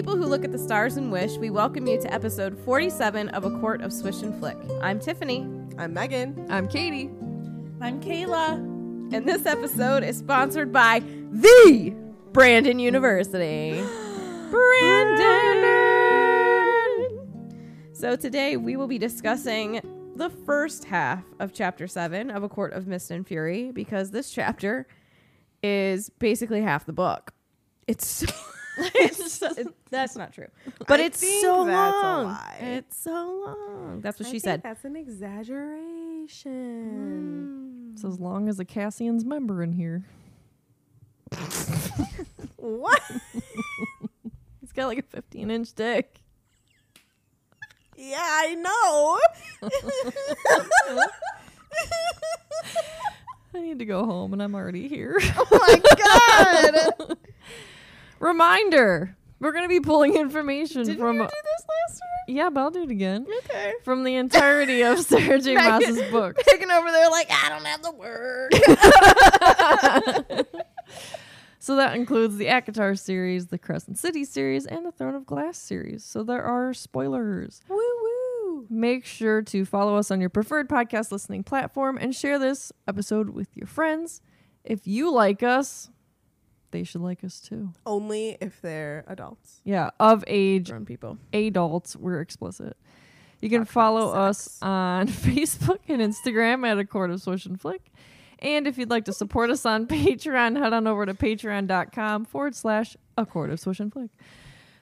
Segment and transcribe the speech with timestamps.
[0.00, 3.44] People who look at the stars and wish, we welcome you to episode 47 of
[3.44, 4.56] A Court of Swish and Flick.
[4.80, 5.40] I'm Tiffany,
[5.76, 6.46] I'm Megan.
[6.48, 7.10] I'm Katie.
[7.82, 8.54] I'm Kayla,
[9.12, 11.94] and this episode is sponsored by the
[12.32, 13.72] Brandon University.
[14.50, 15.68] Brandon!
[17.92, 19.82] So today we will be discussing
[20.16, 24.30] the first half of chapter 7 of A Court of Mist and Fury because this
[24.30, 24.86] chapter
[25.62, 27.34] is basically half the book.
[27.86, 28.26] It's so,
[28.78, 30.46] it's it- that's not true.
[30.86, 32.24] But I it's think so that's a long.
[32.26, 32.56] lie.
[32.60, 33.10] It's so
[33.46, 34.00] long.
[34.00, 34.62] That's what I she think said.
[34.62, 37.90] That's an exaggeration.
[37.90, 37.94] Mm.
[37.94, 40.04] It's as long as a Cassian's member in here.
[42.56, 43.02] What?
[44.60, 46.20] He's got like a 15 inch dick.
[47.96, 49.18] yeah, I know.
[53.54, 55.18] I need to go home and I'm already here.
[55.36, 55.80] oh my
[57.08, 57.18] god.
[58.20, 61.16] Reminder we're going to be pulling information Didn't from.
[61.16, 62.06] you do this last time?
[62.36, 63.26] yeah, but I'll do it again.
[63.44, 63.72] Okay.
[63.84, 65.54] From the entirety of Sarah J.
[65.54, 66.36] Megan- book.
[66.46, 68.54] Picking over there like I don't have the word.
[71.62, 75.58] So that includes the ACOTAR series, the Crescent City series, and the Throne of Glass
[75.58, 76.02] series.
[76.02, 77.60] So there are spoilers.
[77.68, 78.66] woo woo.
[78.70, 83.30] Make sure to follow us on your preferred podcast listening platform and share this episode
[83.30, 84.22] with your friends.
[84.64, 85.90] If you like us,
[86.70, 87.72] they should like us too.
[87.86, 89.60] Only if they're adults.
[89.64, 91.18] Yeah, of age Grown people.
[91.32, 92.76] adults, we're explicit.
[93.40, 97.60] You can Talk follow us on Facebook and Instagram at A Court of Swish and
[97.60, 97.90] Flick.
[98.40, 102.54] And if you'd like to support us on Patreon, head on over to patreon.com forward
[102.54, 104.10] slash A Court of Swish and Flick.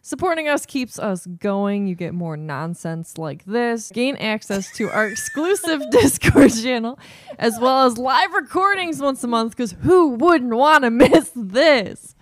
[0.08, 1.86] Supporting us keeps us going.
[1.86, 6.98] You get more nonsense like this, gain access to our exclusive Discord channel,
[7.38, 12.16] as well as live recordings once a month, because who wouldn't want to miss this?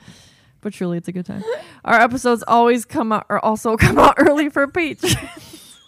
[0.62, 1.44] But truly, it's a good time.
[1.84, 5.78] Our episodes always come out, or also come out early for patrons.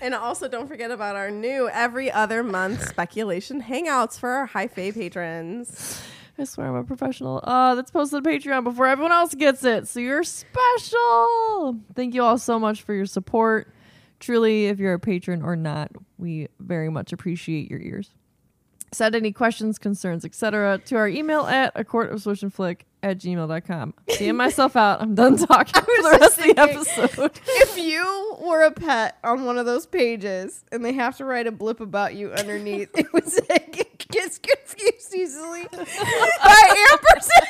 [0.00, 4.66] And also, don't forget about our new every other month speculation hangouts for our high
[4.66, 6.02] fae patrons.
[6.42, 7.40] I swear I'm a professional.
[7.44, 9.86] Uh, that's posted on Patreon before everyone else gets it.
[9.86, 11.78] So you're special.
[11.94, 13.72] Thank you all so much for your support.
[14.18, 18.10] Truly, if you're a patron or not, we very much appreciate your ears.
[18.90, 20.78] Send any questions, concerns, etc.
[20.86, 23.94] to our email at a court of swish and flick at gmail.com.
[24.10, 25.00] Seeing myself out.
[25.00, 27.40] I'm done talking for the was rest of the episode.
[27.46, 31.46] If you were a pet on one of those pages and they have to write
[31.46, 37.48] a blip about you underneath, it would say "Get- gets confused easily by ampersand.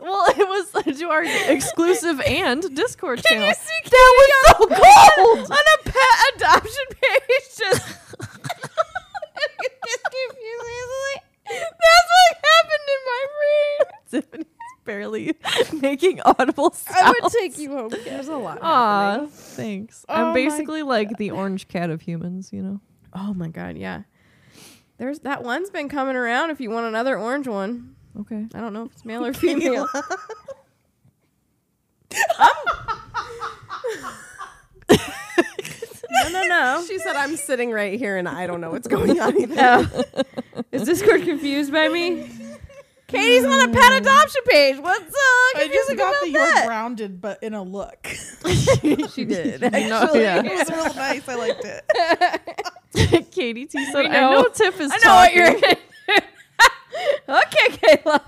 [0.00, 3.48] Well, it was to our exclusive and Discord Can channel.
[3.48, 5.38] you see that was so cold.
[5.50, 7.46] on a pet adoption page?
[7.58, 7.88] Just
[9.58, 11.16] gets confused easily.
[11.46, 13.92] That's what happened in my brain.
[14.10, 14.46] Tiffany's
[14.84, 15.34] barely
[15.80, 16.98] making audible sounds.
[17.02, 17.90] I would take you home.
[18.04, 18.58] There's a lot.
[18.62, 19.30] Aw, happening.
[19.30, 20.04] thanks.
[20.08, 22.80] Oh I'm basically like the orange cat of humans, you know.
[23.14, 24.02] Oh my god, yeah.
[24.98, 26.50] There's that one's been coming around.
[26.50, 28.46] If you want another orange one, Okay.
[28.54, 29.88] I don't know if it's male or female.
[34.90, 36.84] no, no, no.
[36.86, 39.54] She said, I'm sitting right here and I don't know what's going on either.
[39.58, 40.04] Oh.
[40.70, 42.30] Is Discord confused by me?
[43.06, 44.78] Katie's on a pet adoption page.
[44.78, 46.66] What's uh I just got about the you're that?
[46.66, 48.06] grounded, but in a look.
[49.14, 49.60] She did.
[49.60, 50.42] No, yeah.
[50.44, 51.28] it was real nice.
[51.28, 53.30] I liked it.
[53.30, 54.48] Katie T said, We I know know.
[54.48, 55.02] Tiff is talking.
[55.02, 55.76] I know what you're talking.
[57.28, 58.20] Layla.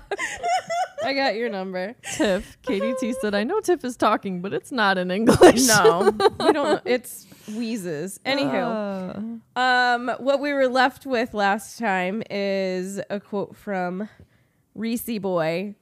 [1.03, 1.95] I got your number.
[2.13, 2.57] Tiff.
[2.63, 5.67] Katie KDT said, I know Tiff is talking, but it's not in English.
[5.67, 6.81] No, we don't.
[6.85, 8.19] It's wheezes.
[8.25, 14.09] Anywho, Uh, um, what we were left with last time is a quote from
[14.77, 15.75] Rhys Boy,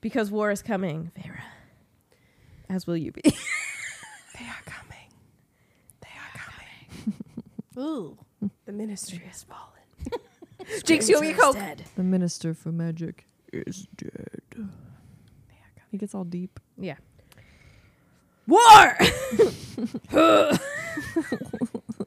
[0.00, 1.42] because war is coming, Vera.
[2.68, 3.22] As will you be.
[4.38, 5.10] They are coming.
[6.00, 7.14] They are coming.
[7.78, 8.16] Ooh.
[8.64, 10.22] The ministry has fallen.
[10.84, 11.58] Jinx, you owe me a coke.
[11.96, 14.40] the minister for magic is dead.
[15.90, 16.58] He gets all deep.
[16.78, 16.96] Yeah.
[18.46, 18.96] War.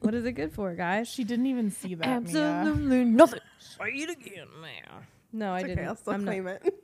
[0.00, 1.06] what is it good for, guys?
[1.06, 2.06] She didn't even see that.
[2.06, 2.16] Mia.
[2.16, 3.40] Absolutely nothing.
[3.60, 5.02] Say it again now.
[5.34, 5.78] No, I It's didn't.
[5.80, 6.74] okay, I'll still I'm not- claim it.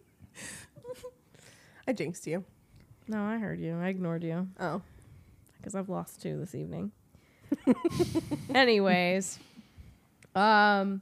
[1.86, 2.44] I jinxed you.
[3.08, 3.78] No, I heard you.
[3.78, 4.82] I ignored you Oh.
[5.56, 6.92] because I've lost two this evening.
[8.54, 9.38] Anyways,
[10.34, 11.00] um,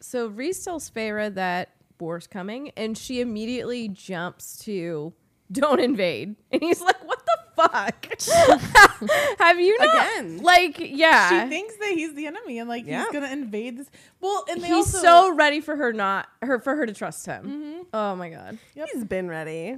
[0.00, 5.12] so Rhys tells Feyre that war's coming, and she immediately jumps to
[5.50, 7.19] "Don't invade," and he's like, "What
[7.68, 8.06] fuck?
[9.38, 10.38] Have you not Again.
[10.38, 13.02] like yeah?" She thinks that he's the enemy and like Yeah.
[13.04, 13.90] he's gonna invade this.
[14.20, 17.26] Well, and they He's also so ready for her not her for her to trust
[17.26, 17.44] him.
[17.44, 17.82] Mm-hmm.
[17.94, 19.76] Oh my god, He's been ready.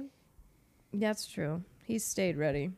[0.93, 1.63] that's true.
[1.85, 2.71] He's stayed ready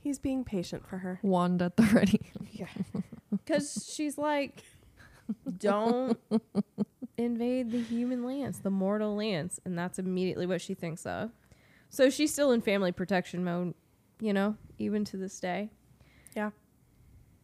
[0.00, 1.18] He's being patient for her.
[1.22, 2.20] Wand at the ready.
[2.52, 2.66] Yeah.
[3.30, 4.62] because she's like,
[5.58, 6.18] don't
[7.18, 11.30] invade the human lands, the mortal lands, and that's immediately what she thinks of.
[11.90, 13.74] So she's still in family protection mode,
[14.20, 15.70] you know, even to this day.
[16.36, 16.50] Yeah.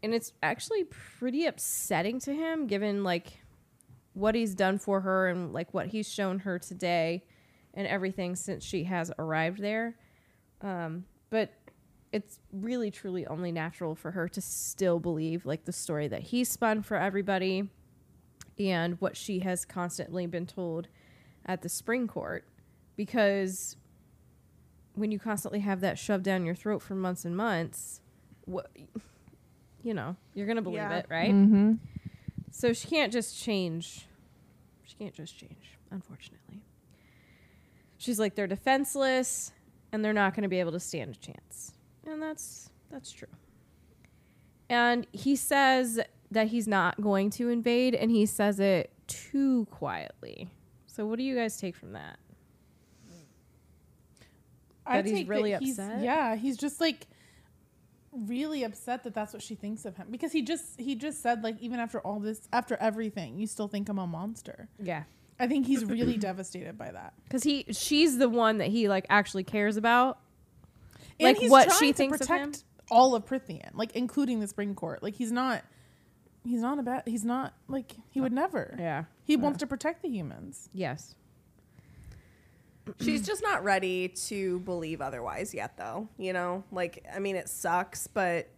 [0.03, 3.43] And it's actually pretty upsetting to him, given like
[4.15, 7.25] what he's done for her and like what he's shown her today
[7.75, 9.97] and everything since she has arrived there.
[10.63, 11.53] Um, but
[12.13, 16.45] it's really truly only natural for her to still believe like the story that he
[16.45, 17.69] spun for everybody
[18.59, 20.89] and what she has constantly been told
[21.47, 22.45] at the spring court
[22.97, 23.77] because
[24.95, 28.01] when you constantly have that shoved down your throat for months and months
[28.47, 28.71] what
[29.83, 30.99] you know you're gonna believe Yeah.
[30.99, 31.75] it right Mm-hmm.
[32.51, 34.07] so she can't just change.
[34.85, 36.63] She can't just change, unfortunately.
[37.97, 39.53] She's like they're defenseless
[39.93, 41.73] and they're not going to be able to stand a chance.
[42.07, 43.29] And that's that's true.
[44.69, 46.01] And he says
[46.33, 50.49] that he's not going to invade and he says it too quietly.
[50.87, 52.19] So what do you guys take from that?
[54.91, 56.03] I that he's really he's- upset?
[56.03, 57.07] Yeah, he's just like
[58.13, 61.45] really upset that that's what she thinks of him because he just he just said
[61.45, 64.69] like even after all this after everything you still think I'm a monster.
[64.83, 65.05] Yeah.
[65.39, 67.15] I think he's really devastated by that.
[67.31, 70.19] Cuz he she's the one that he like actually cares about.
[71.21, 72.53] And Like, he's what she thinks of him?
[72.91, 75.03] all of Prythian, like including the Spring Court.
[75.03, 75.63] Like he's not
[76.45, 78.75] he's not a bad he's not like he would never.
[78.79, 79.05] Yeah.
[79.23, 80.69] He wants to protect the humans.
[80.73, 81.15] Yes.
[83.01, 86.09] She's just not ready to believe otherwise yet, though.
[86.19, 88.49] You know, like, I mean, it sucks, but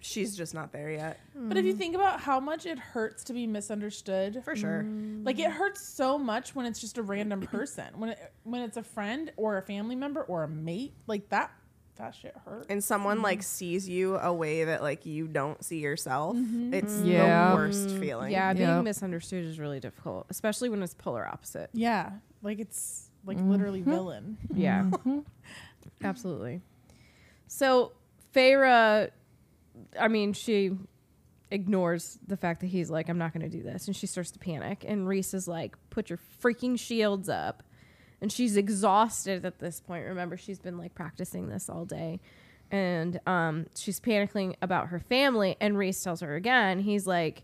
[0.00, 1.20] she's just not there yet.
[1.34, 4.84] But if you think about how much it hurts to be misunderstood, For sure.
[4.86, 5.24] Mm.
[5.26, 7.86] like it hurts so much when it's just a random person.
[7.98, 11.50] When it, when it's a friend or a family member or a mate, like that
[11.96, 12.66] that shit hurts.
[12.70, 13.24] And someone mm.
[13.24, 16.34] like sees you a way that like you don't see yourself.
[16.34, 16.72] Mm-hmm.
[16.72, 17.50] It's Yeah.
[17.50, 18.32] the worst feeling.
[18.32, 18.84] Yeah, being Yep.
[18.84, 21.68] misunderstood is really difficult, especially when it's polar opposite.
[21.74, 22.12] yeah,
[22.42, 24.38] like it's like literally villain.
[24.52, 24.90] Yeah,
[26.04, 26.60] absolutely.
[27.46, 27.92] So
[28.34, 29.10] Feyre,
[29.98, 30.72] I mean, she
[31.50, 34.30] ignores the fact that he's like, "I'm not going to do this," and she starts
[34.32, 34.84] to panic.
[34.86, 37.62] And Rhys is like, "Put your freaking shields up."
[38.22, 40.04] And she's exhausted at this point.
[40.04, 42.20] Remember, she's been like practicing this all day.
[42.70, 45.56] And um, she's panicking about her family.
[45.60, 47.42] And Rhys tells her again, he's like,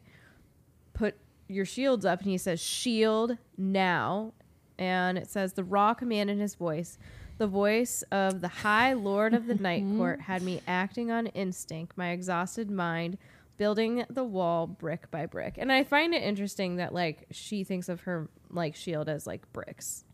[0.93, 1.17] put
[1.49, 4.33] your shields up and he says shield now
[4.79, 6.99] and it says the raw command in his voice
[7.39, 9.99] the voice of the high lord of the night mm-hmm.
[9.99, 13.19] court had me acting on instinct my exhausted mind
[13.57, 15.55] building the wall brick by brick.
[15.59, 19.51] And i find it interesting that like she thinks of her like shield as like
[19.53, 20.05] bricks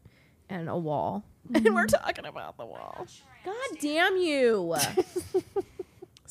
[0.48, 1.24] and a wall.
[1.54, 2.04] And we're mm-hmm.
[2.04, 3.04] talking about the wall.
[3.44, 4.76] God damn you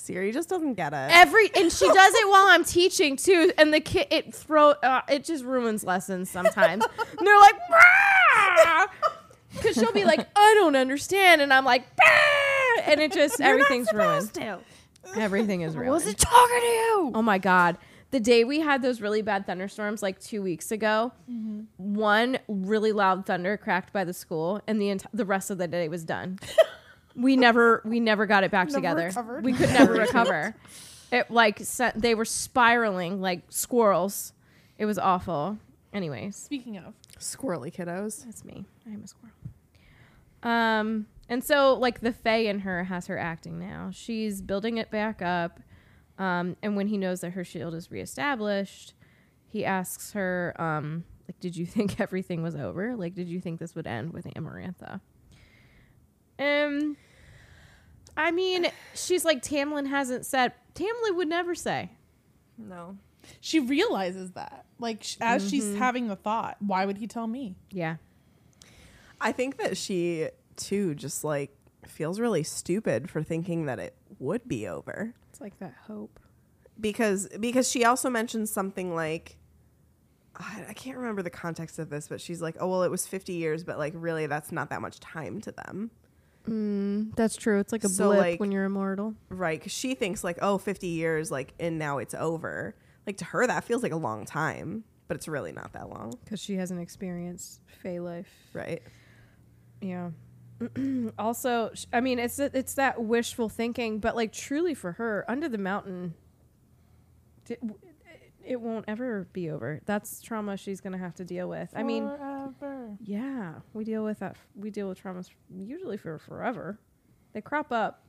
[0.01, 1.09] Siri just doesn't get it.
[1.11, 5.01] every and she does it while I'm teaching too, and the kid it throw uh,
[5.09, 6.83] it just ruins lessons sometimes.
[6.85, 6.91] and
[7.27, 7.55] they're like,
[9.53, 13.91] because she'll be like, I don't understand, and I'm like, "Bah!" and it just everything's
[13.93, 14.31] ruined.
[15.15, 15.91] Everything is ruined.
[15.91, 17.11] Was it talking to you?
[17.15, 17.77] Oh my god.
[18.11, 21.13] The day we had those really bad thunderstorms like 2 weeks ago,
[21.77, 25.67] one really loud thunder cracked by the school and the ent- the rest of the
[25.67, 26.37] day was done.
[27.15, 29.05] we never we never got it back Never together.
[29.07, 29.43] recovered?
[29.45, 30.55] We could never recover.
[31.11, 34.33] It like sent, they were spiraling like squirrels.
[34.77, 35.57] It was awful.
[35.93, 38.23] Anyways, Speaking of, Squirrely kiddos.
[38.23, 38.65] that's me.
[38.87, 39.33] I am a squirrel.
[40.43, 43.89] Um, and so like the Fae in her has her acting now.
[43.91, 45.59] She's building it back up.
[46.17, 48.93] Um, and when he knows that her shield is reestablished,
[49.47, 52.95] he asks her, um, like, did you think everything was over?
[52.95, 55.01] Like, did you think this would end with Amarantha?
[56.41, 56.97] Um,
[58.17, 60.53] I mean, she's like Tamlin hasn't said.
[60.75, 61.91] Tamlin would never say.
[62.57, 62.97] No.
[63.39, 64.65] she realizes that.
[64.79, 67.55] Like sh- as she's having the thought, why would he tell me?
[67.71, 67.97] Yeah.
[69.19, 71.55] I think that she too just like
[71.87, 75.13] feels really stupid for thinking that it would be over.
[75.29, 76.19] It's like that hope.
[76.79, 79.37] because because she also mentions something like
[80.35, 83.05] I, I can't remember the context of this, but she's like, "Oh well, it was
[83.05, 85.91] 50 years, but like really, that's not that much time to them,
[86.47, 87.59] Mm, that's true.
[87.59, 89.15] It's like a So, blip like- when you're immortal.
[89.29, 93.25] right?" Because she thinks like, "Oh, 50 years, like, and now it's over." Like to
[93.25, 96.55] her, that feels like a long time, but it's really not that long, Because she
[96.55, 98.29] hasn't experienced Fae life.
[98.53, 98.81] right?
[99.81, 100.11] Yeah.
[101.17, 105.57] also, I mean, it's it's that wishful thinking, but like truly for her, under the
[105.57, 106.13] mountain,
[107.49, 107.59] it,
[108.45, 109.81] it won't ever be over.
[109.85, 111.71] That's trauma she's gonna have to deal with.
[111.75, 112.03] I mean,
[112.59, 112.97] Forever.
[113.03, 114.35] yeah, we deal with that.
[114.55, 116.79] We deal with traumas usually for forever.
[117.33, 118.03] They crop up,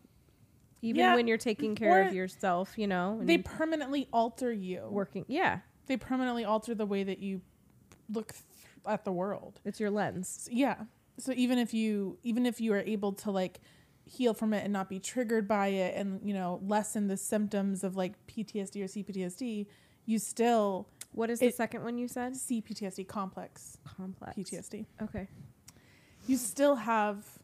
[0.81, 2.75] even Yeah, when you're taking care of yourself.
[2.77, 4.87] You know, they permanently alter you.
[4.91, 5.25] working.
[5.29, 7.41] Yeah, They permanently alter the way that you
[8.13, 8.43] look th-
[8.87, 9.61] at the world.
[9.65, 10.49] it's your lens.
[10.51, 10.77] Yeah.
[11.19, 13.61] So even if you even if you are able to like
[14.05, 17.85] heal from it and not be triggered by it and you know lessen the symptoms
[17.85, 19.67] of like PTSD or CPTSD,
[20.07, 22.35] you still What is the It- second one you said?
[22.35, 24.35] CPTSD complex Complex.
[24.37, 24.87] PTSD.
[25.03, 25.29] Okay.
[26.27, 27.39] You still have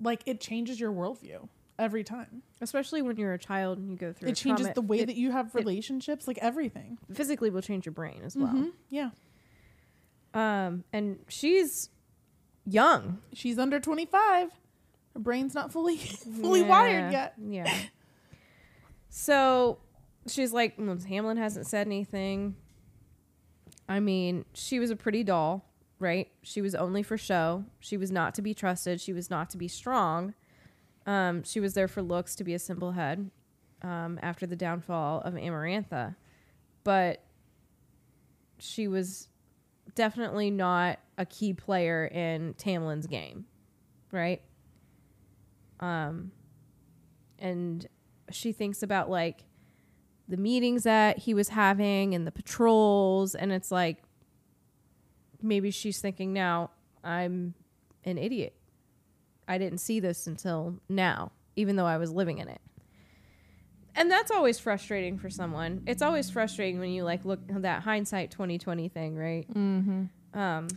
[0.00, 1.48] like it changes your worldview
[1.78, 2.42] every time.
[2.60, 4.28] Especially when you're a child and you go through.
[4.30, 6.98] It changes trauma, the way it that you have relationships, like everything.
[7.12, 8.52] physically will change your brain as well.
[8.52, 8.72] Mhm.
[8.88, 9.10] Yeah.
[10.34, 11.90] Um, and she's
[12.64, 14.50] young, She's under 25.
[15.14, 15.96] Her brain's not fully
[16.40, 17.34] fully wired yet.
[17.38, 17.72] Yeah.
[19.08, 19.78] so
[20.26, 22.56] she's like, Tamlin hasn't said anything.
[23.88, 25.64] I mean, she was a pretty doll,
[25.98, 26.28] right?
[26.42, 27.64] She was only for show.
[27.80, 29.00] She was not to be trusted.
[29.00, 30.34] She was not to be strong.
[31.06, 33.30] Um, she was there for looks to be a simple head
[33.82, 36.14] um, after the downfall of Amarantha.
[36.84, 37.22] But
[38.58, 39.28] she was
[39.94, 43.46] definitely not a key player in Tamlin's game,
[44.12, 44.42] right?
[45.80, 46.32] Um,
[47.38, 47.86] and
[48.30, 49.44] she thinks about like
[50.30, 53.98] the meetings that he was having and the patrols, and it's like
[55.42, 56.70] maybe she's thinking now,
[57.02, 57.54] I'm
[58.04, 58.54] an idiot.
[59.48, 62.60] I didn't see this until now, even though I was living in it.
[63.96, 65.82] And that's always frustrating for someone.
[65.86, 69.52] It's always frustrating when you like look at that hindsight 2020 thing, right?
[69.52, 70.38] Mm-hmm.
[70.38, 70.68] Um,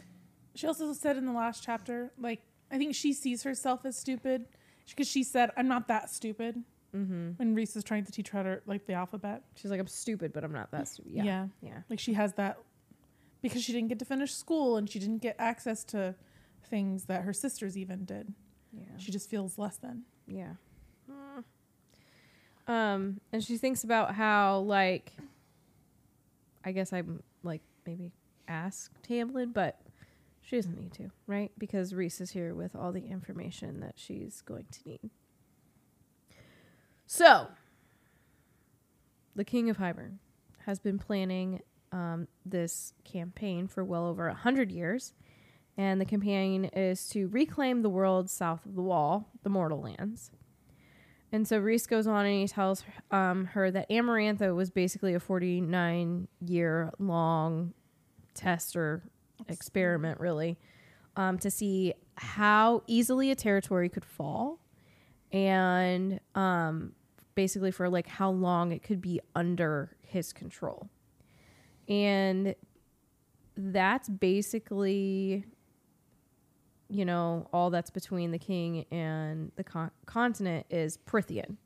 [0.55, 2.41] She also said in the last chapter, like,
[2.71, 4.45] I think she sees herself as stupid
[4.89, 6.63] because she said, I'm not that stupid.
[6.95, 7.31] Mm-hmm.
[7.37, 9.43] When Rhys is trying to teach her how to, like, the alphabet.
[9.55, 11.11] she's like, I'm stupid, but I'm not that stupid.
[11.11, 11.23] Yeah.
[11.23, 11.47] Yeah.
[11.61, 11.77] Yeah.
[11.89, 12.57] Like, she has that
[13.41, 16.15] because she didn't get to finish school and she didn't get access to
[16.69, 18.33] things that her sisters even did.
[18.71, 18.85] Yeah.
[18.97, 20.03] She just feels less than.
[20.27, 20.53] Yeah.
[22.67, 25.11] Um, and she thinks about how like
[26.63, 28.13] I guess I'm like maybe
[28.47, 29.81] ask Tamlin, but
[30.41, 31.51] she doesn't need to, right?
[31.57, 35.09] Because Reese is here with all the information that she's going to need.
[37.05, 37.47] So,
[39.35, 40.17] the King of Hybern
[40.65, 45.13] has been planning um, this campaign for well over a hundred years,
[45.77, 50.31] and the campaign is to reclaim the world south of the Wall, the Mortal Lands.
[51.31, 55.19] And so Rhys goes on and he tells um, her that Amarantha was basically a
[55.19, 57.73] 49 year long
[58.35, 59.01] test or
[59.49, 60.59] experiment, really,
[61.15, 64.59] um, to see how easily a territory could fall
[65.33, 66.93] and um,
[67.35, 70.87] basically for like how long it could be under his control.
[71.89, 72.55] And
[73.57, 75.45] that's basically
[76.93, 81.57] you know, all that's between the king and the con- continent is Prythian.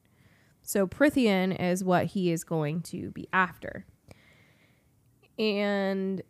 [0.62, 3.86] So Prythian is what he is going to be after.
[5.38, 6.22] And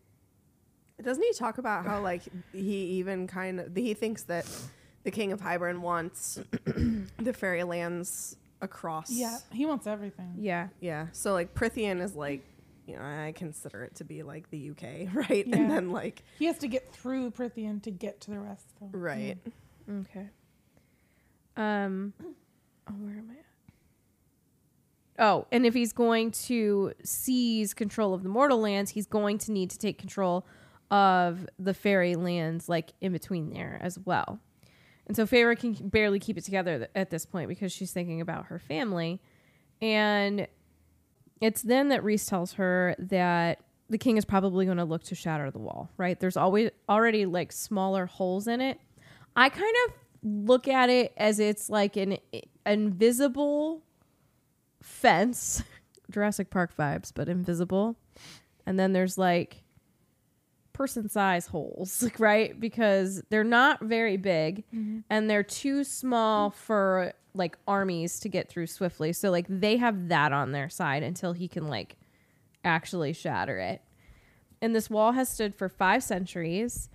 [1.01, 4.48] Doesn't he talk about how like he even kind of he thinks that
[5.04, 9.10] the king of Hybern wants the fairy lands across?
[9.12, 9.38] Yeah.
[9.51, 10.34] He wants everything.
[10.38, 11.08] yeah, yeah.
[11.12, 12.44] So like Prythian is like,
[12.86, 15.46] you know, I consider it to be like the UK, right?
[15.48, 15.56] Yeah.
[15.58, 18.66] And then like, He has to get through Prythian to get to the rest.
[18.82, 18.89] Though.
[18.98, 19.38] right?
[19.89, 20.30] okay.
[21.56, 23.44] Um oh, where am I at?
[25.20, 29.51] Oh, and if he's going to seize control of the mortal lands, he's going to
[29.51, 30.46] need to take control
[30.92, 34.39] of the fairy lands, like in between there as well.
[35.08, 38.22] And so Feyre can barely keep it together th- at this point because she's thinking
[38.22, 39.22] about her family.
[39.82, 40.48] And
[41.40, 43.60] it's then that Reese tells her that
[43.90, 46.20] the king is probably going to look to shatter the wall, right?
[46.20, 48.80] There's always already like smaller holes in it.
[49.36, 52.18] I kind of look at it as it's like an
[52.66, 53.84] invisible
[54.82, 55.64] fence,
[56.12, 57.96] Jurassic Park vibes, but invisible.
[58.66, 59.64] And then there's like
[60.77, 62.57] person size holes, right?
[62.57, 64.63] Because they're not very big
[65.10, 69.12] and they're too small for like armies to get through swiftly.
[69.12, 71.98] So like they have that on their side until he can like
[72.63, 73.81] actually shatter it.
[74.62, 76.89] And this wall has stood for five centuries.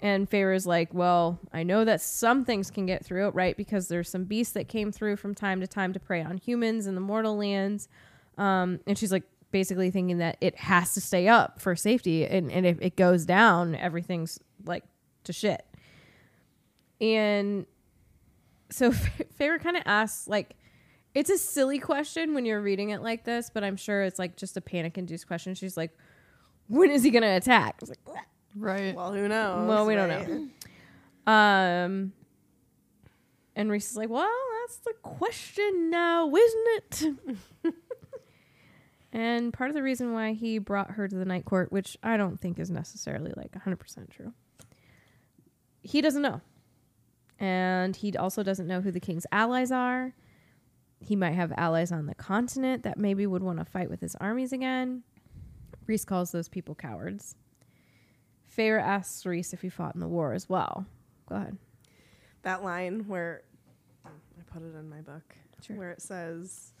[0.00, 3.56] And Feyre's like, well, I know that some things can get through it, right?
[3.56, 6.86] Because there's some beasts that came through from time to time to prey on humans
[6.86, 7.88] in the mortal lands.
[8.36, 9.22] Um, and she's like
[9.54, 12.26] basically thinking that it has to stay up for safety.
[12.26, 14.82] And, and if it goes down, everything's like
[15.22, 15.64] to shit.
[17.00, 17.64] And
[18.68, 18.90] so
[19.38, 20.56] Feyre kind of asks, like,
[21.14, 24.36] it's a silly question when you're reading it like this, but I'm sure it's like
[24.36, 25.54] just a panic induced question.
[25.54, 25.92] She's like,
[26.66, 27.76] when is he going to attack?
[27.76, 28.00] I was like,
[28.56, 28.92] Right.
[28.96, 29.68] Well, who knows?
[29.68, 31.32] well, we don't know.
[31.32, 32.12] Um,
[33.54, 34.28] and Rhys is like, well,
[34.62, 37.14] that's the question now, isn't it?
[39.14, 42.16] and part of the reason why he brought her to the night court, which I
[42.18, 44.32] don't think is necessarily like 100% true,
[45.82, 46.40] he doesn't know.
[47.38, 50.12] And he also doesn't know who the king's allies are.
[51.00, 54.14] He might have allies on the continent that maybe would want to fight with his
[54.16, 55.02] armies again.
[55.86, 57.36] Rhys calls those people cowards.
[58.56, 60.86] Feyre asks Rhys if he fought in the war as well.
[61.28, 61.58] Go ahead.
[62.42, 63.42] That line where
[64.06, 64.10] I
[64.52, 65.76] put it in my book, Sure.
[65.76, 66.72] where it says,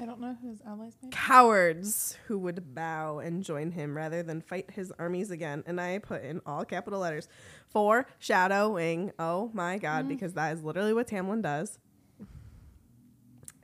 [0.00, 1.14] I don't know who his allies may be.
[1.14, 5.62] cowards who would bow and join him rather than fight his armies again.
[5.66, 7.28] And I put in all capital letters
[7.68, 9.12] foreshadowing.
[9.18, 11.78] Oh my God, because that is literally what Tamlin does.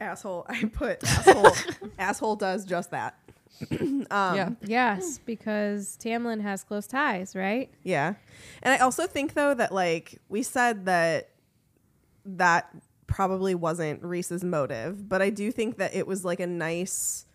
[0.01, 0.47] Asshole.
[0.49, 1.53] I put asshole.
[1.99, 3.19] asshole does just that.
[3.81, 4.51] um, yeah.
[4.63, 7.71] Yes, because Tamlin has close ties, right?
[7.83, 8.15] Yeah.
[8.63, 11.31] And I also think though that like we said that
[12.25, 12.75] that
[13.11, 17.27] probably wasn't Rhys's motive, but I do think that it was like a nice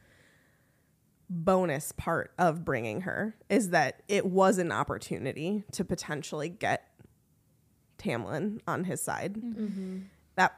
[1.29, 6.88] bonus part of bringing her is that it was an opportunity to potentially get
[7.97, 9.33] Tamlin on his side.
[9.35, 9.99] Mm-hmm.
[10.35, 10.55] That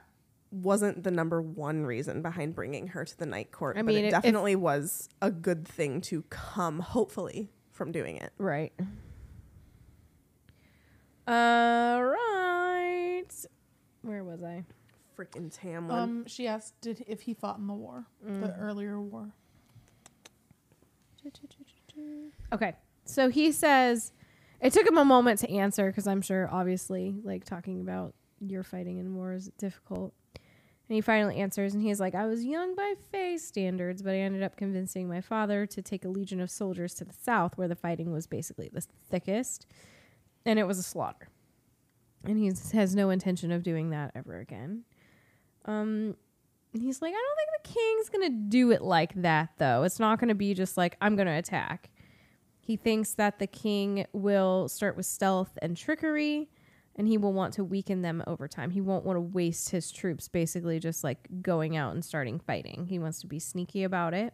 [0.52, 4.04] wasn't the number one reason behind bringing her to the night court, I but mean,
[4.06, 8.32] it if- definitely was a good thing to come, hopefully, from doing it.
[8.38, 8.74] Right.
[11.28, 13.26] All right.
[14.02, 14.64] Where was I?
[15.18, 15.92] Freaking Tamlin.
[15.92, 19.32] Um, she asked did if he fought in the war, the earlier war.
[22.54, 22.76] Okay.
[23.06, 24.12] So he says
[24.62, 28.64] it took him a moment to answer because I'm sure, obviously, like talking about your
[28.64, 30.14] fighting in war is difficult.
[30.90, 34.20] And he finally answers, and he's like, I was young by Fae standards, but I
[34.20, 37.68] ended up convincing my father to take a legion of soldiers to the south where
[37.68, 39.68] the fighting was basically the thickest,
[40.46, 41.28] and it was a slaughter.
[42.24, 44.84] And he has no intention of doing that ever again.
[45.68, 46.16] Um,
[46.74, 49.84] he's like, I don't think the king's gonna do it like that, though.
[49.84, 51.90] It's not gonna be just like, I'm gonna attack.
[52.60, 56.50] He thinks that the king will start with stealth and trickery,
[56.96, 58.72] and he will want to weaken them over time.
[58.72, 62.88] He won't want to waste his troops basically just like going out and starting fighting.
[62.88, 64.34] He wants to be sneaky about it.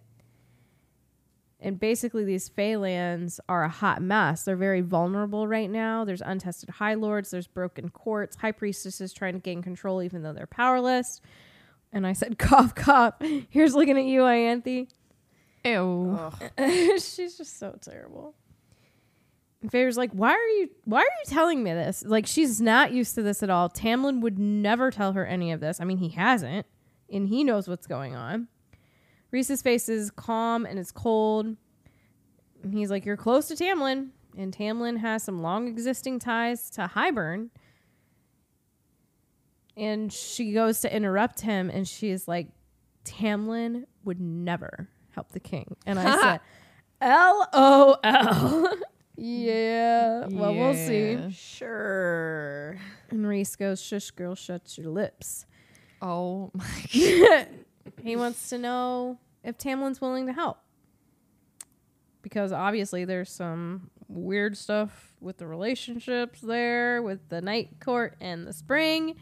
[1.63, 4.43] And basically, these Fae lands are a hot mess.
[4.43, 6.04] They're very vulnerable right now.
[6.04, 10.34] There's untested High Lords, there's broken courts, High Priestesses trying to gain control even though
[10.34, 11.21] they're powerless.
[11.93, 13.15] And I said, cough, cough.
[13.49, 14.89] Here's looking at you, Ianthe.
[15.63, 16.32] Ew.
[16.99, 18.36] She's just so terrible.
[19.62, 22.04] And Feyre's like, why are you why are you telling me this?
[22.06, 23.69] Like she's not used to this at all.
[23.69, 25.80] Tamlin would never tell her any of this.
[25.80, 26.67] I mean, he hasn't,
[27.10, 28.49] and he knows what's going on.
[29.34, 31.58] Rhys's face is calm and it's cold.
[32.63, 34.10] And he's like, You're close to Tamlin.
[34.38, 37.50] And Tamlin has some long existing ties to Hybern.
[39.76, 42.48] And she goes to interrupt him and she's like,
[43.06, 45.76] Tamlin would never help the king.
[45.86, 46.39] And I said,
[47.02, 48.78] L O L.
[49.15, 50.26] Yeah.
[50.28, 51.30] Well, we'll see.
[51.32, 52.78] Sure.
[53.12, 55.46] And Reese goes, Shush, girl, shut your lips.
[56.02, 57.48] Oh my God.
[58.02, 60.60] He wants to know if Tamlin's willing to help.
[62.22, 68.48] Because obviously there's some weird stuff with the relationships there, with the night court and
[68.48, 69.16] the spring.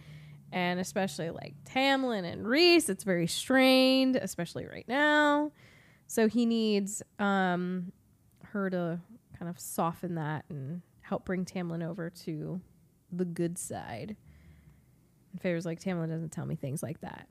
[0.51, 5.51] and especially like Tamlin and Rhys, it's very strained, especially right now.
[6.07, 7.91] So he needs um,
[8.45, 8.99] her to
[9.37, 12.59] kind of soften that and help bring Tamlin over to
[13.11, 14.17] the good side.
[15.31, 17.27] And Feyre's like, Tamlin doesn't tell me things like that.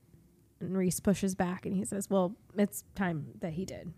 [0.60, 3.92] And Rhys pushes back and he says, Well, it's time that he did.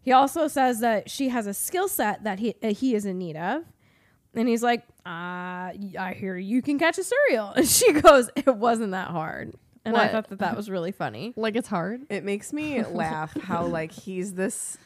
[0.00, 3.18] He also says that she has a skill set that he, uh, he is in
[3.18, 3.64] need of.
[4.34, 7.52] And he's like, uh, I hear you can catch a Suriel.
[7.56, 9.54] And she goes, It wasn't that hard.
[9.84, 11.32] And I thought that that was really funny.
[11.36, 12.02] Like it's hard.
[12.10, 14.76] It makes me laugh how like he's this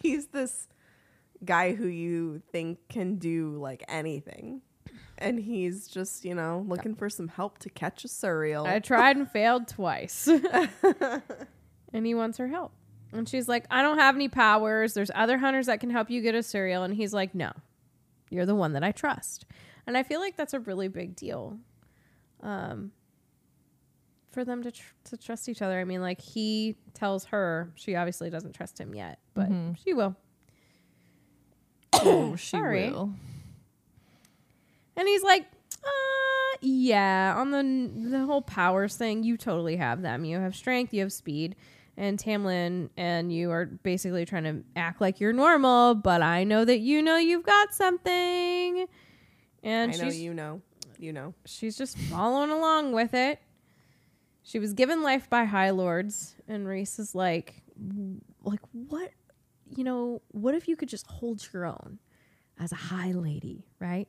[0.00, 0.68] he's this
[1.44, 4.62] guy who you think can do like anything.
[5.20, 8.66] And he's just, you know, looking for some help to catch a Suriel.
[8.66, 10.26] I tried and failed twice.
[11.92, 12.72] and he wants her help.
[13.12, 14.94] And she's like, I don't have any powers.
[14.94, 16.84] There's other hunters that can help you get a Suriel.
[16.84, 17.52] And he's like, No,
[18.30, 19.44] you're the one that I trust.
[19.86, 21.58] And I feel like that's a really big deal
[22.42, 22.92] um,
[24.30, 25.78] for them to, tr- to trust each other.
[25.80, 29.48] I mean, like, he tells her, she obviously doesn't trust him yet, but
[29.82, 30.14] she will.
[31.92, 32.90] Oh, she Sorry.
[32.90, 33.10] will.
[35.00, 35.46] And he's like,
[35.82, 40.26] uh, yeah, on the the whole powers thing, you totally have them.
[40.26, 41.56] You have strength, you have speed,
[41.96, 46.66] and Tamlin and you are basically trying to act like you're normal, but I know
[46.66, 48.86] that you know you've got something.
[49.62, 50.60] And I know you know.
[50.98, 51.32] You know.
[51.46, 53.40] she's just following along with it.
[54.42, 57.62] She was given life by High Lords, and Rhys is like,
[58.44, 59.12] like what,
[59.74, 62.00] you know, what if you could just hold your own
[62.58, 64.06] as a High Lady, right?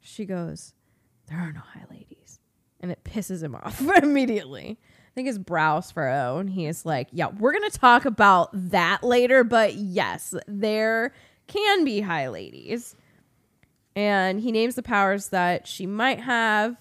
[0.00, 0.74] She goes,
[1.28, 2.40] there are no High Ladies,
[2.80, 4.78] and it pisses him off immediately.
[4.80, 9.02] I think his brows furrow, and he is like, yeah, we're gonna talk about that
[9.02, 11.12] later, but yes, there
[11.46, 12.94] can be High Ladies
[13.96, 16.76] and he names the powers that she might have.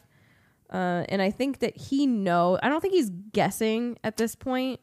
[0.72, 2.60] Uh, and I think that he know.
[2.62, 4.80] I don't think he's guessing at this point.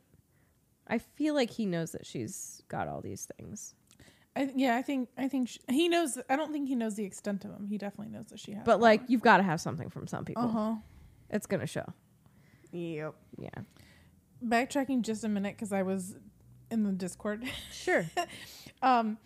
[0.88, 3.74] I feel like he knows that she's got all these things,
[4.36, 6.18] I, yeah, I think I think sh he knows.
[6.28, 7.66] I don't think he knows the extent of them.
[7.66, 8.64] He definitely knows that she has.
[8.64, 10.44] but like you've got to have something from some people.
[10.44, 10.74] uh huh.
[11.30, 11.92] It's gonna show.
[12.72, 13.14] Yep.
[13.38, 13.48] Yeah,
[14.44, 16.16] Backtracking just a minute because I was
[16.70, 17.44] in the Discord.
[17.72, 18.06] sure.
[18.82, 19.18] um,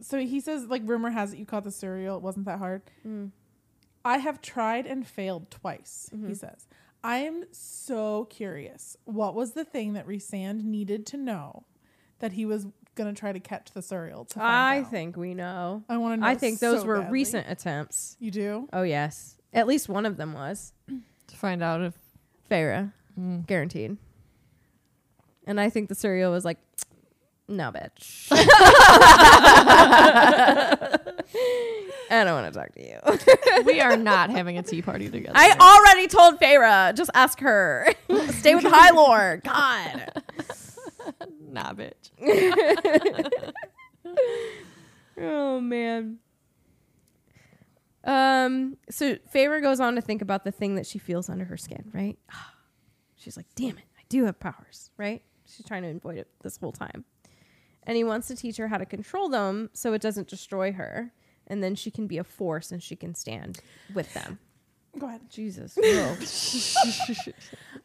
[0.00, 2.16] so he says like rumor has it you caught the Suriel.
[2.16, 2.82] It wasn't that hard.
[4.04, 6.10] I have tried and failed twice.
[6.26, 6.66] He says.
[7.02, 8.96] I am so curious.
[9.04, 11.64] What was the thing that Rhysand needed to know
[12.18, 14.28] that he was gonna try to catch the Suriel?
[14.28, 14.90] To find I out?
[14.90, 15.82] think we know.
[15.88, 16.26] I want to know.
[16.26, 17.12] I think those so were badly.
[17.12, 18.16] recent attempts.
[18.20, 18.68] You do.
[18.72, 20.72] Oh yes, at least one of them was
[21.28, 21.94] To find out if
[22.50, 23.46] Farah, mm.
[23.46, 23.96] guaranteed.
[25.46, 26.58] And I think the Suriel was like,
[27.48, 28.30] no, bitch.
[32.10, 33.62] I don't want to talk to you.
[33.64, 35.32] we are not having a tea party together.
[35.34, 36.94] I already told Farah.
[36.94, 37.88] Just ask her.
[38.30, 39.42] Stay with High Lord.
[39.42, 40.22] God.
[41.54, 42.10] Nah, bitch.
[45.20, 46.18] Oh man.
[48.02, 48.76] Um.
[48.90, 51.90] So Feyre goes on to think about the thing that she feels under her skin.
[51.94, 52.18] Right.
[53.16, 55.22] She's like, "Damn it, I do have powers." Right.
[55.46, 57.04] She's trying to avoid it this whole time,
[57.84, 61.12] and he wants to teach her how to control them so it doesn't destroy her,
[61.46, 63.60] and then she can be a force and she can stand
[63.94, 64.38] with them.
[64.98, 65.22] Go ahead.
[65.30, 65.76] Jesus.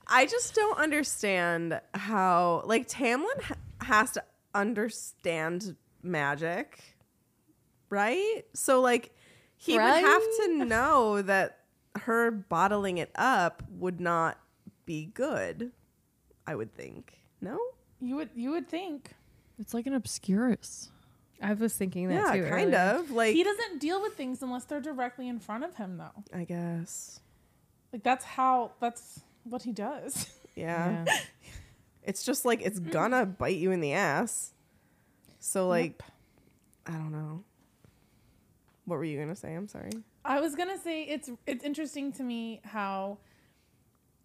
[0.08, 6.80] I just don't understand how like Tamlin ha- has to understand magic,
[7.90, 8.44] right?
[8.54, 9.16] So like
[9.56, 11.60] he would have to know that
[11.96, 14.40] her bottling it up would not
[14.86, 15.72] be good.
[16.48, 17.20] I would think.
[17.42, 17.60] No?
[18.02, 19.12] You would you would think
[19.60, 20.90] It's like an obscurus.
[21.42, 22.50] I was thinking that Yeah, too.
[22.50, 23.00] kind earlier.
[23.00, 23.12] of.
[23.12, 26.24] Like he doesn't deal with things unless they're directly in front of him, though.
[26.38, 27.20] I guess.
[27.94, 30.28] Like that's how that's what he does.
[30.56, 31.06] Yeah.
[31.06, 31.18] Yeah.
[32.04, 34.52] It's just like it's gonna bite you in the ass.
[35.40, 36.02] So like
[36.86, 37.44] I don't know.
[38.84, 39.54] What were you gonna say?
[39.54, 39.92] I'm sorry.
[40.26, 43.20] I was gonna say it's it's interesting to me how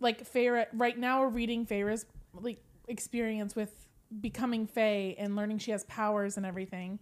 [0.01, 3.73] like Feyre right now we're reading Feyre's like experience with
[4.21, 6.99] becoming Fae and learning she has powers and everything.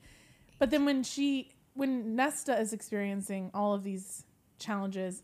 [0.58, 4.24] But then when she when Nesta is experiencing all of these
[4.58, 5.22] challenges,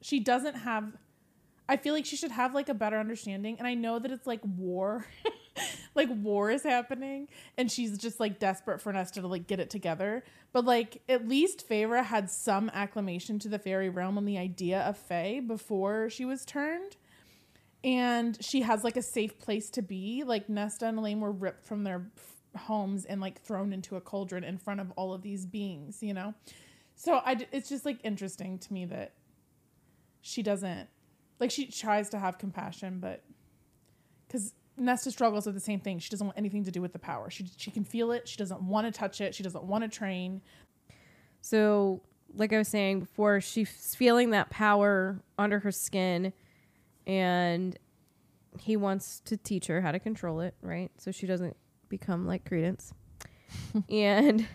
[0.00, 0.96] she doesn't have
[1.68, 4.26] I feel like she should have like a better understanding and I know that it's
[4.26, 5.06] like war.
[5.94, 9.70] like war is happening and she's just like desperate for Nesta to like get it
[9.70, 10.24] together.
[10.52, 14.80] But like at least Feyre had some acclamation to the fairy realm and the idea
[14.80, 16.96] of Fae before she was turned.
[17.84, 20.24] And she has like a safe place to be.
[20.24, 22.10] Like Nesta and Elain were ripped from their
[22.56, 26.14] homes and like thrown into a cauldron in front of all of these beings, you
[26.14, 26.34] know?
[26.96, 29.12] So I it's just like interesting to me that
[30.22, 30.88] she doesn't
[31.38, 33.22] like she tries to have compassion, but
[34.26, 35.98] because Nesta struggles with the same thing.
[35.98, 37.30] She doesn't want anything to do with the power.
[37.30, 38.26] She she can feel it.
[38.26, 39.34] She doesn't want to touch it.
[39.34, 40.40] She doesn't want to train.
[41.40, 42.02] So,
[42.34, 46.32] like I was saying before, she's feeling that power under her skin,
[47.06, 47.78] and
[48.58, 50.90] he wants to teach her how to control it, right?
[50.98, 51.56] So she doesn't
[51.88, 52.92] become like Credence.
[53.88, 54.46] and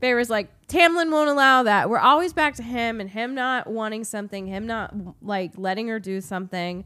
[0.00, 1.88] Feyre's like, Tamlin won't allow that.
[1.88, 6.00] We're always back to him and him not wanting something, him not like letting her
[6.00, 6.84] do something.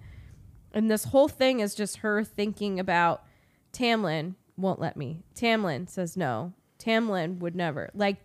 [0.72, 3.24] And this whole thing is just her thinking about
[3.72, 5.22] Tamlin won't let me.
[5.34, 6.52] Tamlin says no.
[6.78, 7.90] Tamlin would never.
[7.94, 8.18] Like,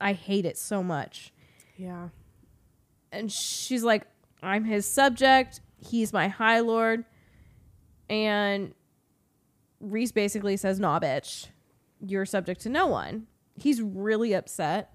[0.00, 1.32] I hate it so much.
[1.76, 2.08] Yeah.
[3.10, 4.04] And she's like,
[4.42, 5.60] I'm his subject.
[5.78, 7.04] He's my high lord.
[8.08, 8.74] And
[9.80, 11.48] Rhys basically says, Nah, bitch,
[12.00, 13.26] you're subject to no one.
[13.54, 14.92] He's really upset.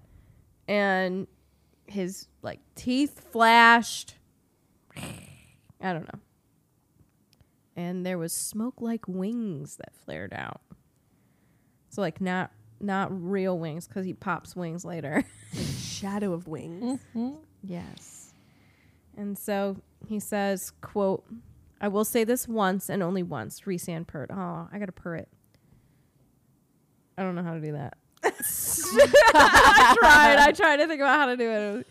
[0.66, 1.26] And
[1.86, 4.14] his like teeth flashed.
[4.96, 6.20] I don't know.
[7.76, 10.60] And there was smoke like wings that flared out.
[11.90, 15.24] So like not not real wings because he pops wings later.
[15.78, 17.00] Shadow of wings.
[17.14, 17.36] Mm-hmm.
[17.62, 18.32] Yes.
[19.16, 21.24] And so he says, quote,
[21.80, 24.30] I will say this once and only once, Rhysand purred.
[24.32, 25.28] Oh, I gotta purr it.
[27.16, 27.96] I don't know how to do that.
[28.24, 30.38] I tried.
[30.38, 31.86] I tried to think about how to do it.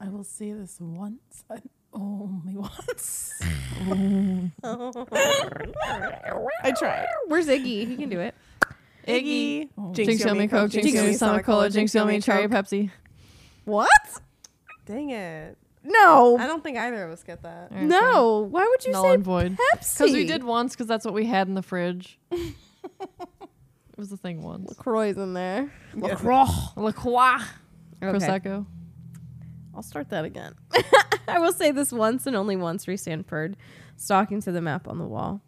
[0.00, 3.32] I will say this once and only once.
[6.62, 7.06] I tried.
[7.26, 7.86] Where's Iggy?
[7.86, 8.34] He can do it.
[9.06, 9.68] Iggy.
[9.78, 9.92] Oh.
[9.92, 12.90] Jinx Yummy Coke, Jinx Yummy Stomach Cola, Jinx Yummy Cherry Pepsi.
[13.64, 13.90] What?
[14.86, 15.56] Dang it.
[15.84, 16.38] No.
[16.38, 17.72] I don't think either of us get that.
[17.72, 18.48] No.
[18.50, 19.58] Why would you Null say and void.
[19.74, 19.98] Pepsi?
[19.98, 22.18] Because we did once, because that's what we had in the fridge.
[22.30, 22.54] it
[23.96, 24.70] was the thing once.
[24.70, 25.72] LaCroix's in there.
[25.94, 27.40] La Croix.
[28.02, 28.18] Okay.
[28.18, 28.66] Prosecco.
[29.74, 30.54] I'll start that again.
[31.28, 33.56] I will say this once and only once, Reese Sanford,
[33.96, 35.40] stalking to the map on the wall.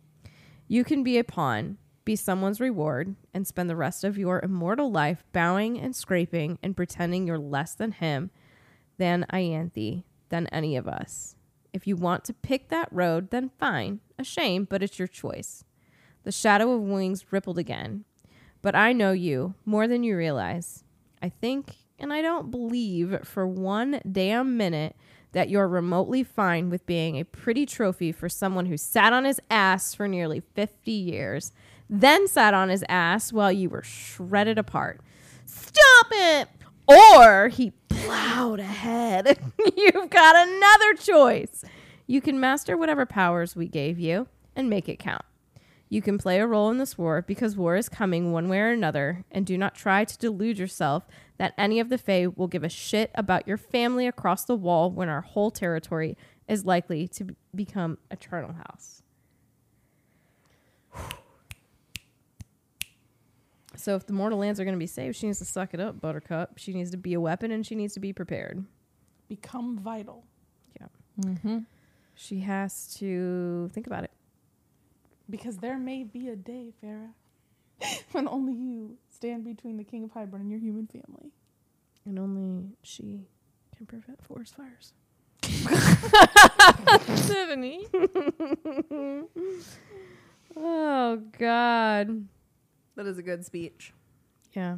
[0.66, 4.90] You can be a pawn, be someone's reward, and spend the rest of your immortal
[4.90, 8.30] life bowing and scraping and pretending you're less than him,
[8.96, 11.36] than Ianthe, than any of us.
[11.72, 14.00] If you want to pick that road, then fine.
[14.18, 15.64] A shame, but it's your choice.
[16.22, 18.04] The shadow of wings rippled again.
[18.62, 20.84] But I know you more than you realize.
[21.20, 24.96] I think, and I don't believe for one damn minute
[25.32, 29.40] that you're remotely fine with being a pretty trophy for someone who sat on his
[29.50, 31.52] ass for nearly 50 years,
[31.90, 35.00] then sat on his ass while you were shredded apart.
[35.44, 36.48] Stop it!
[36.86, 39.38] Or he plowed ahead.
[39.76, 41.64] You've got another choice.
[42.06, 45.24] You can master whatever powers we gave you and make it count.
[45.88, 48.70] You can play a role in this war because war is coming one way or
[48.70, 51.06] another, and do not try to delude yourself
[51.38, 54.90] that any of the Fae will give a shit about your family across the wall
[54.90, 56.16] when our whole territory
[56.48, 59.02] is likely to become Eternal House.
[63.76, 65.80] So, if the mortal lands are going to be saved, she needs to suck it
[65.80, 66.58] up, Buttercup.
[66.58, 68.64] She needs to be a weapon and she needs to be prepared.
[69.28, 70.24] Become vital.
[70.80, 70.86] Yeah.
[71.20, 71.58] Mm-hmm.
[72.14, 74.12] She has to think about it.
[75.28, 77.10] Because there may be a day, Farah,
[78.12, 81.32] when only you stand between the King of Hybern and your human family.
[82.04, 83.26] And only she
[83.76, 84.92] can prevent forest fires.
[87.26, 87.86] Tiffany.
[90.56, 92.26] Oh God.
[92.96, 93.92] That is a good speech.
[94.54, 94.76] Yeah.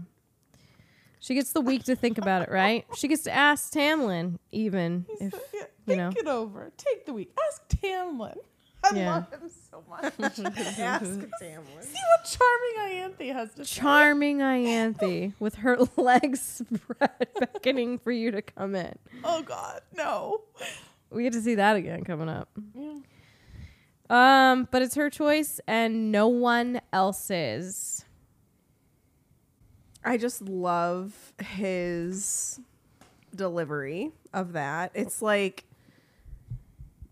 [1.21, 2.85] She gets the week to think about it, right?
[2.97, 6.11] She gets to ask Tamlin, even if Yeah, you think know.
[6.17, 6.73] it over.
[6.77, 7.37] Take the week.
[7.49, 8.37] Ask Tamlin.
[8.85, 9.15] I Yeah.
[9.17, 10.05] love him so much.
[10.21, 11.83] Ask Tamlin.
[11.83, 12.77] See what charming
[13.19, 13.81] Ianthe has to say.
[13.81, 18.95] charming Ianthe with her legs spread, beckoning for you to come in.
[19.25, 20.43] Oh God, no.
[21.11, 22.49] We get to see that again coming up.
[22.75, 22.99] Yeah.
[24.09, 28.05] Um, but it's her choice and no one else's.
[30.07, 32.61] I just love his
[33.35, 34.93] delivery of that.
[34.95, 35.65] It's like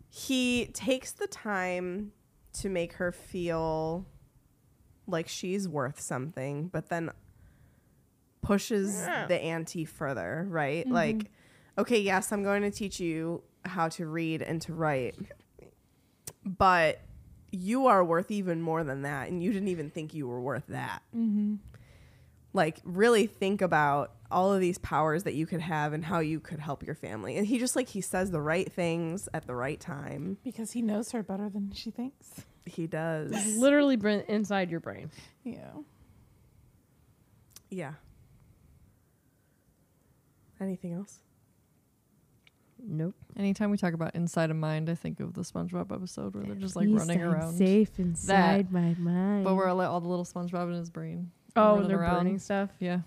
[0.08, 2.12] he takes the time
[2.60, 4.06] to make her feel
[5.08, 7.10] like she's worth something, but then
[8.42, 10.84] pushes the ante further, right?
[10.84, 10.94] Mm-hmm.
[10.94, 11.30] Like,
[11.76, 15.16] okay, yes, I'm going to teach you how to read and to write,
[16.44, 17.00] but
[17.50, 20.66] you are worth even more than that, and you didn't even think you were worth
[20.68, 21.54] that mm-hmm.
[22.54, 26.40] Like really think about all of these powers that you could have and how you
[26.40, 27.36] could help your family.
[27.36, 30.38] And he just like he says the right things at the right time.
[30.42, 32.46] Because he knows her better than she thinks.
[32.64, 33.30] He does.
[33.56, 35.10] Literally br- inside your brain.
[35.42, 35.70] Yeah.
[37.70, 37.92] Yeah.
[40.60, 41.20] Anything else?
[42.86, 43.14] Nope.
[43.36, 46.54] Anytime we talk about inside a mind, I think of the SpongeBob episode where they're
[46.54, 47.54] just like running around.
[47.54, 49.44] Safe inside my mind.
[49.44, 51.30] But where all all the little SpongeBob in his brain.
[51.56, 52.16] Oh, running they're around.
[52.24, 52.70] burning stuff.
[52.80, 53.00] Yeah.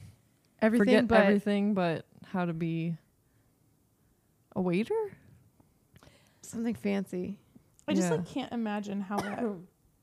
[0.61, 2.97] Everything Forget but everything but how to be
[4.55, 4.95] a waiter?
[6.41, 7.37] something fancy.
[7.87, 8.15] I just Yeah.
[8.17, 9.43] like can't imagine how that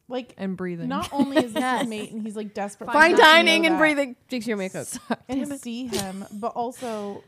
[0.09, 0.89] like And breathing.
[0.89, 4.15] not only is this his mate and he's like desperate for Fine dining and breathing.
[4.29, 4.85] Jinx, you make a
[5.29, 7.25] and see him, but also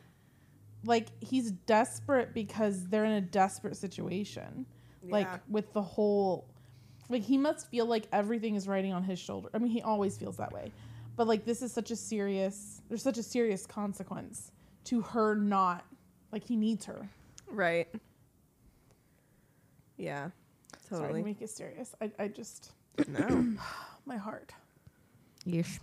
[0.84, 4.66] like he's desperate because they're in a desperate situation.
[5.02, 6.46] Like with the whole
[7.08, 9.48] like he must feel like everything is riding on his shoulder.
[9.54, 10.72] I mean, he always feels that way.
[11.16, 14.52] But like this is such a serious there's such a serious consequence
[14.84, 15.84] to her not
[16.32, 17.08] like he needs her.
[17.50, 17.88] Right.
[19.96, 20.30] Yeah.
[20.88, 21.20] Sorry Totally.
[21.20, 21.94] to make it serious.
[22.00, 22.72] I, I just
[23.08, 23.54] no.
[24.06, 24.52] my heart.
[25.46, 25.78] Yeesh.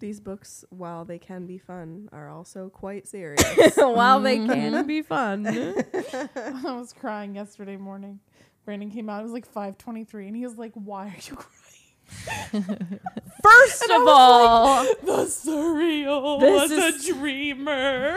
[0.00, 3.76] These books, while they can be fun, are also quite serious.
[3.76, 4.52] While they mm-hmm.
[4.52, 5.46] can be fun.
[6.36, 8.20] I was crying yesterday morning.
[8.64, 9.20] Brandon came out.
[9.20, 11.63] It was like five twenty three, and he was like, "Why are you crying?"
[13.42, 18.16] First of all, The Suriel This was is- a dreamer.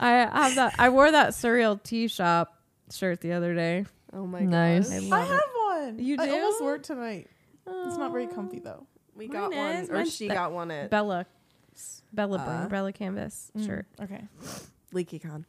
[0.00, 0.74] I have that.
[0.78, 2.54] I wore that Suriel tea shop
[2.90, 3.86] shirt the other day.
[4.12, 4.88] oh my Nice.
[4.88, 5.12] god.
[5.12, 5.42] I I have it.
[5.94, 5.98] one.
[5.98, 7.28] You I almost wore it tonight.
[7.66, 8.86] It's not very comfy though.
[9.14, 11.26] We Mine got one, or Mine's she the- got one at Bella,
[12.12, 13.86] Bella Uh, Bella canvas shirt.
[14.00, 14.22] Okay.
[14.94, 15.44] LeakyCon.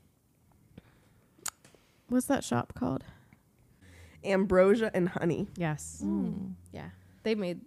[2.09, 3.03] What's that shop called?
[4.23, 5.47] Ambrosia and honey.
[5.55, 6.01] Yes.
[6.05, 6.53] Mm.
[6.73, 6.89] Yeah,
[7.23, 7.61] they made.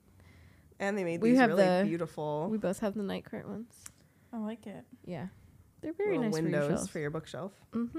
[0.78, 3.48] And they made We these have really the- beautiful We both have the Night Court
[3.48, 3.72] ones.
[4.33, 4.85] I like it.
[5.05, 5.28] Yeah,
[5.81, 6.90] they're very little nice for your windows shelf.
[6.90, 7.52] for your bookshelf.
[7.72, 7.98] Mm-hmm.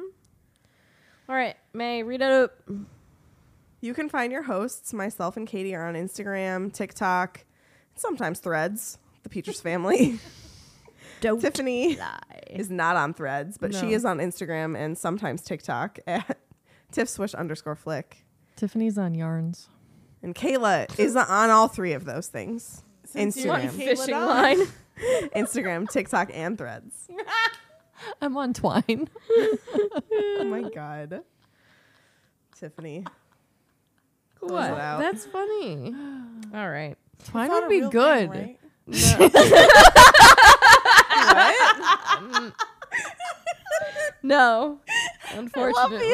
[1.30, 2.52] All right, May, read it up.
[3.82, 7.46] You can find your hosts, myself and Katie, are on Instagram, TikTok,
[7.96, 8.98] sometimes Threads.
[9.24, 10.20] The Petras family.
[11.24, 12.20] Don't Tiffany lie.
[12.50, 13.80] is not on Threads, but No.
[13.80, 16.38] she is on Instagram and sometimes TikTok at
[16.92, 18.26] tiffswish underscore flick.
[18.58, 19.70] Tiffany's on yarns.
[20.22, 24.28] And Kayla is on all three of those things: Sincerely Instagram, Kayla Fishing Dawn.
[24.28, 24.58] line.
[25.36, 27.08] Instagram, TikTok, and Threads.
[28.22, 29.08] I'm on Twine.
[30.12, 31.22] Oh my god,
[32.60, 33.06] Tiffany.
[34.42, 34.72] What?
[34.72, 35.00] it out.
[35.00, 35.94] That's funny.
[36.54, 36.96] All right.
[37.26, 38.32] Twine It's not would a be real good.
[38.32, 38.58] thing,
[41.34, 42.52] right?
[44.24, 44.80] No.
[45.34, 46.14] Unfortunately.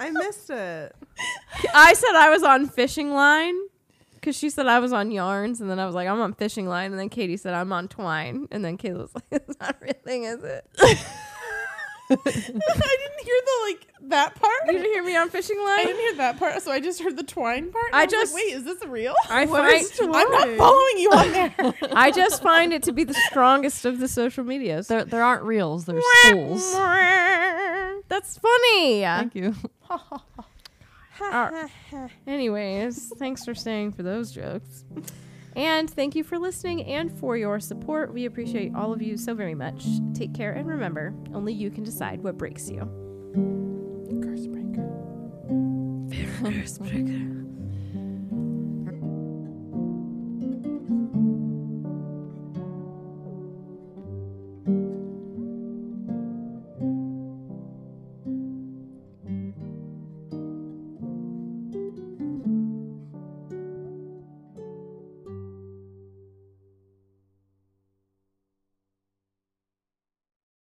[0.00, 0.94] I missed it.
[1.74, 3.56] I said I was on fishing line
[4.14, 6.68] because she said I was on yarns, and then I was like, I'm on fishing
[6.68, 9.76] line, and then Katie said I'm on twine, and then Kayla was like, It's not
[9.80, 10.66] a real thing, is it?
[12.10, 14.52] I didn't hear the like that part.
[14.66, 15.80] You didn't hear me on fishing line.
[15.80, 17.84] I didn't hear that part, so I just heard the twine part.
[17.88, 19.14] and I was like, just- wait, is this real?
[19.30, 21.54] I What find is I'm not following you on there.
[21.92, 24.88] I just find it to be the strongest of the social medias.
[24.88, 25.84] There, there aren't reels.
[25.84, 26.72] There's schools.
[28.08, 29.02] That's funny.
[29.02, 29.54] Thank you.
[31.20, 31.70] Alright.
[32.26, 34.84] Anyways, thanks for staying for those jokes.
[35.58, 38.14] And thank you for listening and for your support.
[38.14, 39.84] We appreciate all of you so very much.
[40.14, 42.78] Take care and remember, only you can decide what breaks you.
[44.22, 44.88] Curse breaker.
[46.40, 47.37] Curse breaker.